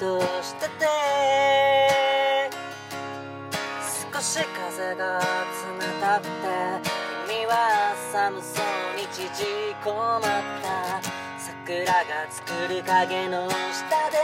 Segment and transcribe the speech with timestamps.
[0.00, 0.86] としてて?
[4.12, 5.24] 少し風が冷
[6.00, 6.30] たくて
[7.28, 9.28] 君は寒そうに縮
[9.84, 10.22] こまっ
[10.62, 11.02] た。
[11.38, 11.92] 桜が
[12.30, 14.16] 作る影の下で。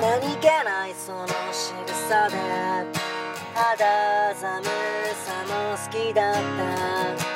[0.00, 2.36] 何気ないその仕草で。
[3.54, 7.27] 肌寒さも好きだった。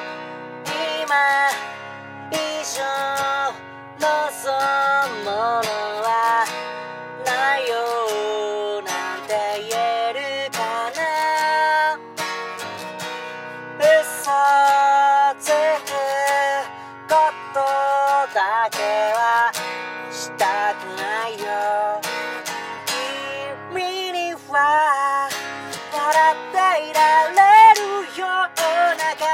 [26.12, 27.00] 笑っていら
[27.32, 29.24] れるような関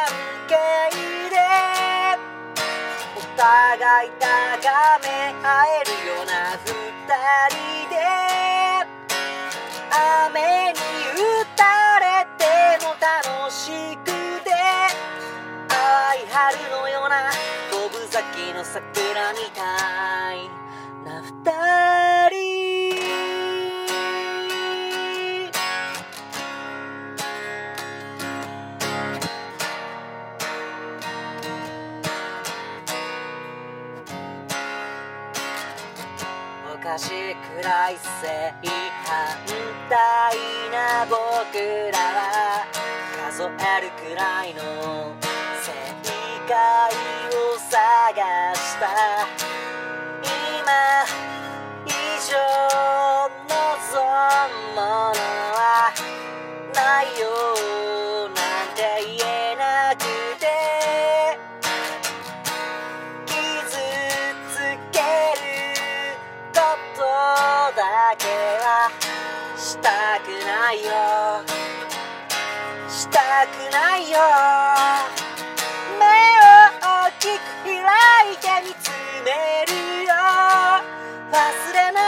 [0.47, 0.55] 係
[1.29, 1.34] で
[3.17, 4.23] お互い高
[5.03, 6.71] め合えるような二
[7.51, 7.99] 人で
[9.91, 12.06] 雨に打たれ
[12.39, 12.47] て
[12.84, 14.06] も楽しく
[14.45, 14.51] て
[15.67, 15.75] 淡
[16.23, 17.33] い春のような
[17.73, 20.68] 五分咲きの桜みたい
[37.89, 38.53] くらい正
[39.06, 39.39] 反
[39.89, 40.36] 対
[40.70, 41.17] な僕
[41.91, 42.67] らは
[43.31, 44.61] 数えるくらいの
[45.62, 45.72] 正
[46.47, 46.53] 解
[47.31, 49.38] を探した。
[72.98, 74.19] したくないよ。
[76.00, 76.50] 目を
[76.82, 77.78] 大きく開
[78.34, 78.91] いて見つ
[79.25, 79.31] め
[79.66, 79.72] る
[80.03, 80.10] よ。
[81.31, 81.36] 忘
[81.75, 82.08] れない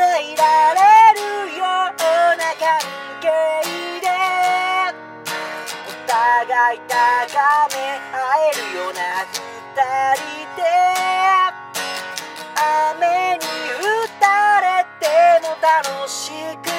[0.00, 0.80] 笑っていられ
[1.12, 1.66] るよう
[2.36, 2.64] な関
[3.20, 3.28] 係
[4.00, 4.08] で
[5.86, 7.76] お互い高め
[8.10, 9.76] 合えるような二
[10.16, 10.24] 人
[10.56, 10.62] で
[12.56, 14.24] 雨に打た
[14.60, 14.64] れ
[14.98, 15.04] て
[15.42, 16.72] も楽しくて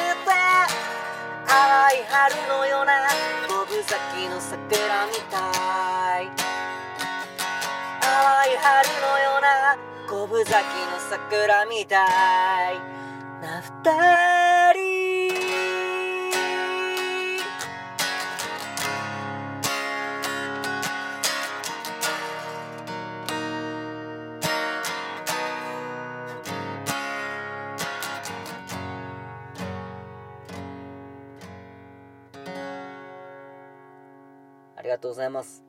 [1.45, 3.07] 淡い春のような
[3.47, 6.31] 五分咲きの桜みたい
[8.01, 9.77] 淡い春のような
[10.09, 12.05] 五分咲きの桜みた
[12.71, 13.01] い
[13.83, 13.91] な
[14.73, 15.31] 二人
[34.77, 35.63] ありがとうございます。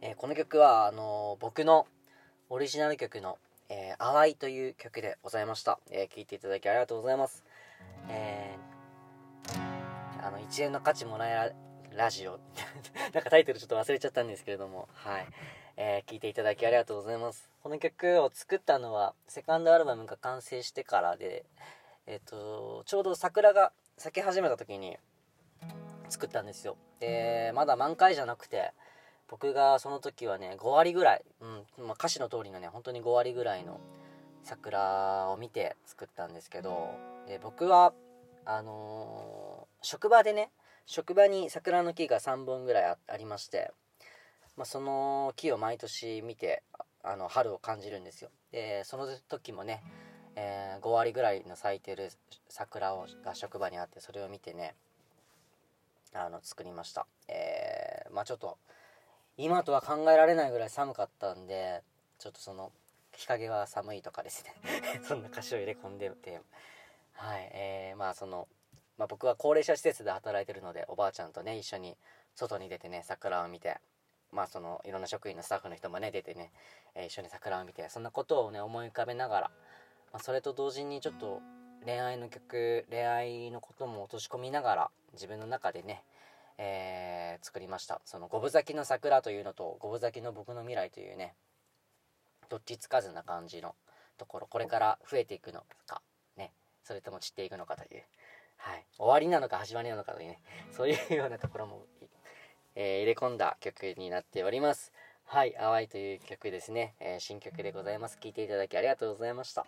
[0.00, 1.86] えーこの曲はあのー僕の
[2.48, 3.38] オリジナル曲の
[3.68, 5.78] 「えー、淡い」という曲でございました。
[5.90, 7.44] えー聴いていただきありがとうございます。
[8.08, 11.52] えーあの1円の価値もらえら
[11.92, 12.40] ラジオ。
[13.14, 14.88] なんかタイトルちょっと忘れちゃったんですけれども。
[14.92, 15.26] はい、
[15.76, 17.50] えー聞いていただきありがとうございます。
[17.62, 21.44] この曲を作ったのはセカンドアルバムが完成してからで
[22.06, 24.98] えっ、とちょうど桜が咲き始めた時に
[26.08, 26.76] 作ったんですよ。
[27.00, 28.72] でまだ満開じゃなくて
[29.28, 33.80] 僕がその時はね5割ぐらい、うんまあ、歌詞の通りのね本当に5割ぐらいの
[34.44, 36.90] 桜を見て作ったんですけど
[37.26, 37.92] で僕は
[38.44, 40.50] あのー職場でね
[40.86, 43.70] 職場に桜の木が3本ぐらいあありまして、
[44.56, 46.62] まあ、その木を毎年見て
[47.04, 48.30] あの春を感じるんですよ。
[48.50, 49.82] でその時もね、
[50.34, 52.10] えー5割ぐらいの咲いてる
[52.48, 54.74] 桜をが職場にあってそれを見てね
[56.12, 57.06] あの作りました。
[57.28, 58.58] えーまあちょっと
[59.38, 61.82] 今とは考えられないぐらい寒かったんで
[62.18, 62.72] ちょっとその
[63.16, 64.54] 日陰は寒いとかですね。
[65.04, 66.40] そんな歌詞を入れ込んでて。
[67.12, 67.50] はい。
[67.52, 68.46] えーまあその、
[68.98, 71.96] まあ、僕は高齢者施設で働いてるのでおばあちゃんとね一緒に
[72.34, 73.78] 外に出てね桜を見て
[74.32, 76.52] まあそのいろんな職員のスタッフの人もね出てね、
[76.94, 79.48] えー一緒に桜を見てそんなことをね思い浮かべながら、
[80.12, 81.40] まあ、それと同時にちょっと
[81.84, 86.04] 恋愛の曲恋愛のことも落とし込みながら自分の中でね、
[86.58, 88.00] えー、作りました。
[88.04, 91.34] その五分咲きの桜というのと五分咲きの僕の未来というね
[92.48, 93.74] どっちつかずな感じの
[94.16, 96.02] ところこれから増えていくのか
[96.36, 98.02] ねそれとも散っていくのかという、
[98.56, 101.82] はい、終わりなのか始まりなのかというねそういうようなところも、
[102.74, 104.92] えー、入れ込んだ曲になっております。
[105.28, 108.16] はい「淡い」という曲ですね、えー、新曲でございます。
[108.18, 109.66] 聴いていただきありがとうございました。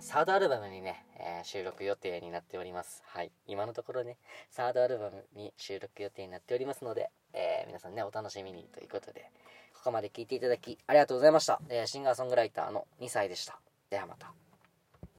[0.00, 3.02] ー、サードアルバムにね、えー、収録予定になっております。
[3.06, 3.30] はい。
[3.46, 4.16] 今のところね、
[4.50, 9.30] サードアルバムに収録予定になっておりますので、えー、皆さんね、お楽しみにということで、
[9.74, 11.60] ここまで聴いていただきありがとうございました。
[11.68, 13.60] えシンガーソングライターの2歳でした。
[13.90, 14.45] ではまた。